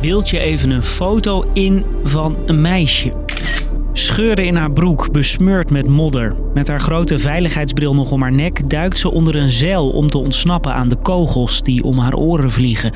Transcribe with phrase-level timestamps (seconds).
[0.00, 3.12] Beeld je even een foto in van een meisje.
[3.92, 6.34] Scheuren in haar broek, besmeurd met modder.
[6.54, 10.18] Met haar grote veiligheidsbril nog om haar nek duikt ze onder een zeil om te
[10.18, 12.92] ontsnappen aan de kogels die om haar oren vliegen.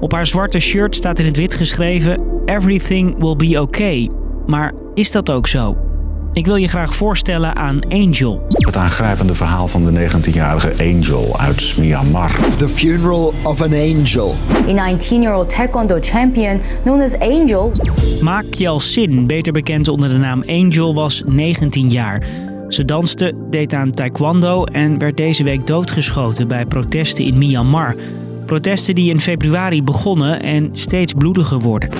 [0.00, 4.10] Op haar zwarte shirt staat in het wit geschreven: Everything will be okay.
[4.46, 5.91] Maar is dat ook zo?
[6.34, 8.46] Ik wil je graag voorstellen aan Angel.
[8.48, 12.30] Het aangrijpende verhaal van de 19-jarige Angel uit Myanmar.
[12.56, 14.34] The funeral of an angel.
[14.68, 17.72] A 19-year-old taekwondo champion known as Angel.
[18.20, 22.22] Ma Kjell-sin, beter bekend onder de naam Angel, was 19 jaar.
[22.68, 27.94] Ze danste, deed aan taekwondo en werd deze week doodgeschoten bij protesten in Myanmar.
[28.46, 31.90] Protesten die in februari begonnen en steeds bloediger worden.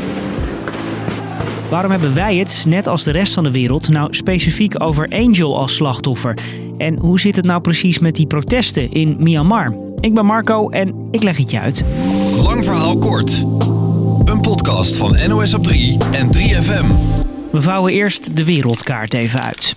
[1.72, 5.58] Waarom hebben wij het, net als de rest van de wereld, nou specifiek over Angel
[5.58, 6.38] als slachtoffer?
[6.78, 9.74] En hoe zit het nou precies met die protesten in Myanmar?
[10.00, 11.84] Ik ben Marco en ik leg het je uit.
[12.36, 13.38] Lang verhaal kort.
[14.24, 16.86] Een podcast van NOS op 3 en 3FM.
[17.52, 19.76] We vouwen eerst de wereldkaart even uit.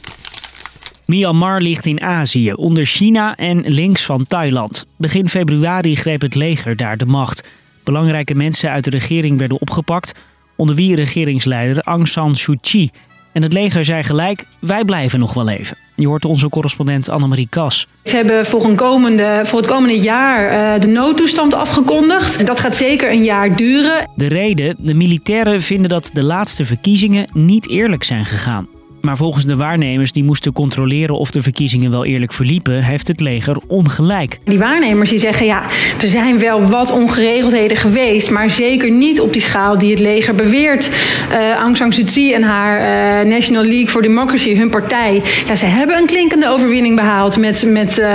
[1.06, 4.86] Myanmar ligt in Azië, onder China en links van Thailand.
[4.96, 7.48] Begin februari greep het leger daar de macht.
[7.84, 10.14] Belangrijke mensen uit de regering werden opgepakt,
[10.56, 12.90] onder wie regeringsleider Aung San Suu Kyi.
[13.32, 15.78] En het leger zei gelijk, wij blijven nog wel even.
[15.96, 17.88] Je hoort onze correspondent Annemarie Kas.
[18.04, 22.46] Ze hebben voor, een komende, voor het komende jaar uh, de noodtoestand afgekondigd.
[22.46, 24.10] Dat gaat zeker een jaar duren.
[24.16, 28.68] De reden, de militairen vinden dat de laatste verkiezingen niet eerlijk zijn gegaan.
[29.06, 33.20] Maar volgens de waarnemers die moesten controleren of de verkiezingen wel eerlijk verliepen, heeft het
[33.20, 34.40] leger ongelijk.
[34.44, 35.62] Die waarnemers die zeggen ja,
[36.02, 40.36] er zijn wel wat ongeregeldheden geweest, maar zeker niet op die schaal die het leger
[40.36, 40.90] beweert.
[41.32, 42.80] Uh, Aung San Suu Kyi en haar
[43.24, 47.66] uh, National League for Democracy, hun partij, ja, ze hebben een klinkende overwinning behaald met,
[47.68, 48.06] met uh,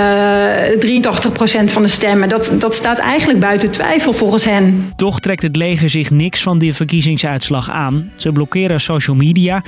[1.61, 2.29] 83% van de stemmen.
[2.29, 4.93] Dat, dat staat eigenlijk buiten twijfel volgens hen.
[4.95, 8.11] Toch trekt het leger zich niks van die verkiezingsuitslag aan.
[8.15, 9.61] Ze blokkeren social media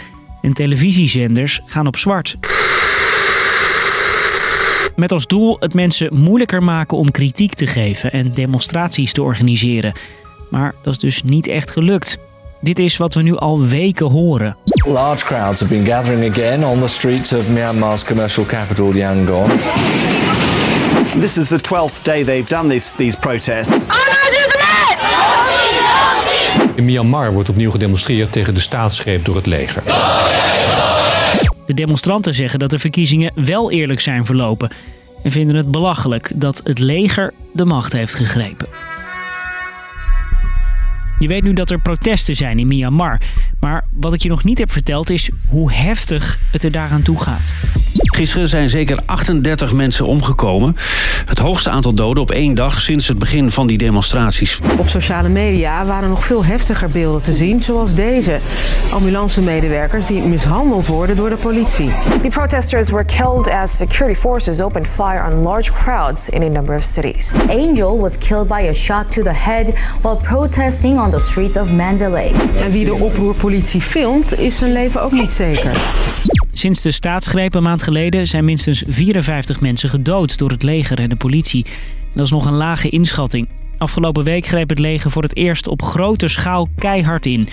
[0.44, 2.38] en televisiezenders gaan op zwart.
[4.95, 9.93] Met als doel het mensen moeilijker maken om kritiek te geven en demonstraties te organiseren.
[10.49, 12.17] Maar dat is dus niet echt gelukt.
[12.61, 14.58] Dit is wat we nu al weken horen.
[14.86, 19.49] Large crowds have been gathering again on the streets of Myanmar's commercial capital Yangon.
[21.20, 23.86] This is the 12th day they've done this, these protests.
[26.76, 29.84] In Myanmar wordt opnieuw gedemonstreerd tegen de staatsgreep door het leger.
[31.66, 34.72] De demonstranten zeggen dat de verkiezingen wel eerlijk zijn verlopen
[35.23, 38.67] en vinden het belachelijk dat het leger de macht heeft gegrepen.
[41.23, 43.22] Je weet nu dat er protesten zijn in Myanmar.
[43.60, 47.20] Maar wat ik je nog niet heb verteld is hoe heftig het er daaraan toe
[47.20, 47.54] gaat.
[47.94, 50.76] Gisteren zijn zeker 38 mensen omgekomen.
[51.26, 54.60] Het hoogste aantal doden op één dag sinds het begin van die demonstraties.
[54.78, 58.40] Op sociale media waren nog veel heftiger beelden te zien, zoals deze.
[58.92, 61.92] Ambulancemedewerkers die mishandeld worden door de politie.
[62.22, 66.76] The protesters were killed as security forces opened fire on large crowds in a number
[66.76, 67.32] of cities.
[67.50, 71.71] Angel was killed by a shot to the head while protesting on the streets of
[71.71, 72.31] Mandalay.
[72.55, 75.71] En wie de oproerpolitie filmt, is zijn leven ook niet zeker.
[76.53, 81.09] Sinds de staatsgreep een maand geleden zijn minstens 54 mensen gedood door het leger en
[81.09, 81.65] de politie.
[82.13, 83.49] Dat is nog een lage inschatting.
[83.77, 87.47] Afgelopen week greep het leger voor het eerst op grote schaal keihard in.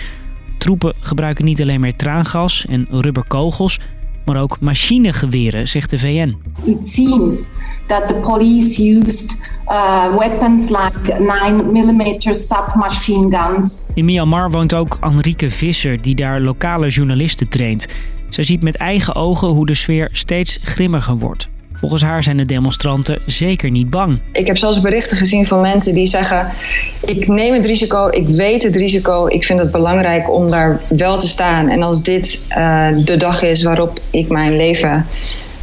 [0.57, 3.79] Troepen gebruiken niet alleen meer traangas en rubberkogels,
[4.25, 6.37] maar ook machinegeweren, zegt de VN.
[6.63, 7.49] It seems
[7.87, 13.91] that the police used uh, weapons like 9mm submachine guns.
[13.93, 17.85] In Myanmar woont ook Anrike Visser, die daar lokale journalisten traint.
[18.29, 21.49] Zij ziet met eigen ogen hoe de sfeer steeds grimmiger wordt.
[21.81, 24.19] Volgens haar zijn de demonstranten zeker niet bang.
[24.31, 26.47] Ik heb zelfs berichten gezien van mensen die zeggen:
[27.05, 31.17] Ik neem het risico, ik weet het risico, ik vind het belangrijk om daar wel
[31.17, 31.69] te staan.
[31.69, 35.05] En als dit uh, de dag is waarop ik mijn leven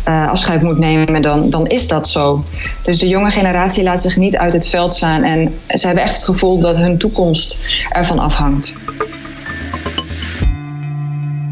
[0.09, 2.45] uh, afscheid moet nemen, dan, dan is dat zo.
[2.83, 6.15] Dus de jonge generatie laat zich niet uit het veld slaan en ze hebben echt
[6.15, 7.59] het gevoel dat hun toekomst
[7.91, 8.75] ervan afhangt.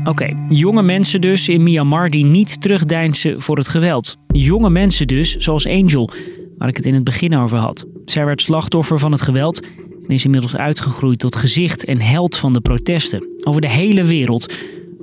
[0.06, 4.16] Oké, okay, jonge mensen dus in Myanmar die niet terugdeinzen voor het geweld.
[4.28, 6.10] Jonge mensen dus, zoals Angel,
[6.58, 7.86] waar ik het in het begin over had.
[8.04, 9.66] Zij werd slachtoffer van het geweld
[10.08, 13.34] en is inmiddels uitgegroeid tot gezicht en held van de protesten.
[13.44, 14.54] Over de hele wereld.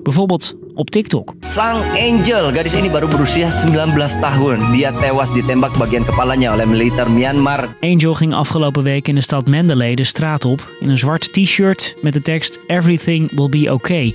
[0.03, 1.33] Bijvoorbeeld op TikTok.
[1.39, 4.71] Sang Angel, gadis ini baru berusia 19 tahun.
[4.71, 7.75] Dia tewas ditembak bagian kepalanya oleh militer Myanmar.
[7.81, 11.95] Angel ging afgelopen week in de stad Mandalay de straat op in een zwart t-shirt
[12.01, 14.13] met de tekst Everything will be okay.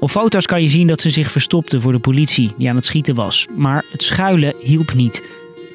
[0.00, 2.86] Op foto's kan je zien dat ze zich verstopte voor de politie die aan het
[2.86, 3.46] schieten was.
[3.56, 5.22] Maar het schuilen hielp niet.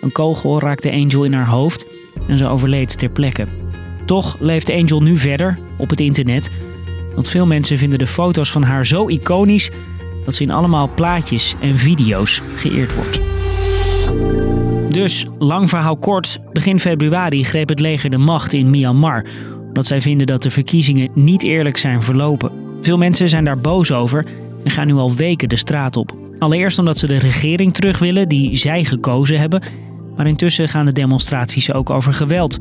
[0.01, 1.85] Een kogel raakte Angel in haar hoofd
[2.27, 3.47] en ze overleed ter plekke.
[4.05, 6.49] Toch leeft Angel nu verder op het internet.
[7.15, 9.69] Want veel mensen vinden de foto's van haar zo iconisch
[10.25, 13.19] dat ze in allemaal plaatjes en video's geëerd wordt.
[14.93, 19.25] Dus, lang verhaal kort, begin februari greep het leger de macht in Myanmar.
[19.67, 22.62] Omdat zij vinden dat de verkiezingen niet eerlijk zijn verlopen.
[22.83, 24.25] Veel mensen zijn daar boos over
[24.63, 26.17] en gaan nu al weken de straat op.
[26.37, 29.61] Allereerst omdat ze de regering terug willen die zij gekozen hebben.
[30.15, 32.57] Maar intussen gaan de demonstraties ook over geweld.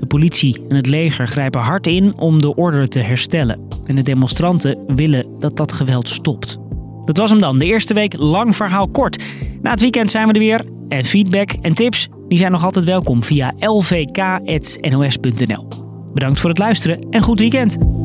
[0.00, 3.66] De politie en het leger grijpen hard in om de orde te herstellen.
[3.86, 6.58] En de demonstranten willen dat dat geweld stopt.
[7.04, 9.22] Dat was hem dan, de eerste week lang verhaal kort.
[9.62, 10.64] Na het weekend zijn we er weer.
[10.88, 15.68] En feedback en tips die zijn nog altijd welkom via lvk.nos.nl.
[16.14, 17.97] Bedankt voor het luisteren en goed weekend.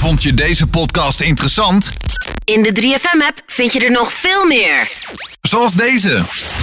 [0.00, 1.92] Vond je deze podcast interessant?
[2.44, 4.90] In de 3FM-app vind je er nog veel meer.
[5.40, 6.22] Zoals deze.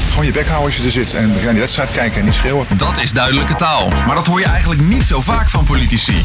[0.09, 2.33] Gewoon je bek houden als je er zit en ga die wedstrijd kijken en niet
[2.33, 2.65] schreeuwen.
[2.77, 3.89] Dat is duidelijke taal.
[3.89, 6.23] Maar dat hoor je eigenlijk niet zo vaak van politici.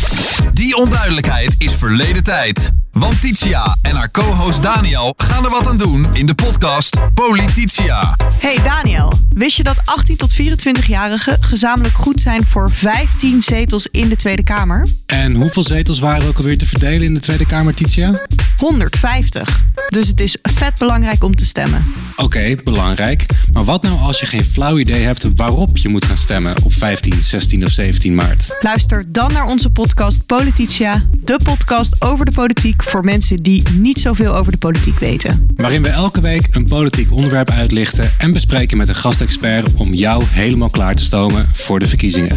[0.52, 2.72] Die onduidelijkheid is verleden tijd.
[2.92, 8.16] Want Titia en haar co-host Daniel gaan er wat aan doen in de podcast Polititia.
[8.38, 14.08] Hey Daniel, wist je dat 18 tot 24-jarigen gezamenlijk goed zijn voor 15 zetels in
[14.08, 14.86] de Tweede Kamer?
[15.06, 18.20] En hoeveel zetels waren er ook alweer te verdelen in de Tweede Kamer, Titia?
[18.62, 19.60] 150.
[19.88, 21.84] Dus het is vet belangrijk om te stemmen.
[22.16, 23.26] Oké, belangrijk.
[23.52, 26.72] Maar wat nou als je geen flauw idee hebt waarop je moet gaan stemmen op
[26.72, 28.56] 15, 16 of 17 maart?
[28.60, 34.00] Luister dan naar onze podcast Polititia, de podcast over de politiek voor mensen die niet
[34.00, 35.46] zoveel over de politiek weten.
[35.56, 40.24] Waarin we elke week een politiek onderwerp uitlichten en bespreken met een gastexpert om jou
[40.26, 42.36] helemaal klaar te stomen voor de verkiezingen.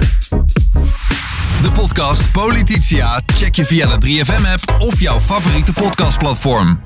[1.66, 6.85] De podcast Polititia check je via de 3FM-app of jouw favoriete podcastplatform.